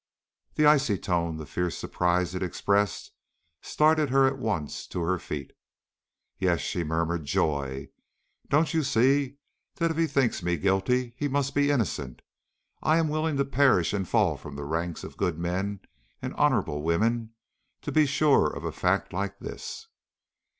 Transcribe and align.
_"The 0.55 0.65
icy 0.65 0.97
tone, 0.97 1.37
the 1.37 1.45
fierce 1.45 1.77
surprise 1.77 2.33
it 2.33 2.41
expressed, 2.41 3.11
started 3.61 4.09
her 4.09 4.25
at 4.25 4.39
once 4.39 4.87
to 4.87 5.01
her 5.01 5.19
feet. 5.19 5.51
"Yes," 6.39 6.59
she 6.59 6.83
murmured, 6.83 7.23
"joy! 7.25 7.89
Don't 8.49 8.73
you 8.73 8.81
see 8.81 9.37
that 9.75 9.91
if 9.91 9.97
he 9.97 10.07
thinks 10.07 10.41
me 10.41 10.57
guilty, 10.57 11.13
he 11.17 11.27
must 11.27 11.53
be 11.53 11.69
innocent? 11.69 12.23
I 12.81 12.97
am 12.97 13.09
willing 13.09 13.37
to 13.37 13.45
perish 13.45 13.93
and 13.93 14.09
fall 14.09 14.37
from 14.37 14.55
the 14.55 14.65
ranks 14.65 15.03
of 15.03 15.17
good 15.17 15.37
men 15.37 15.81
and 16.19 16.33
honorable 16.33 16.81
women 16.81 17.35
to 17.83 17.91
be 17.91 18.07
sure 18.07 18.47
of 18.51 18.63
a 18.65 18.71
fact 18.71 19.13
like 19.13 19.37
this!" 19.37 19.85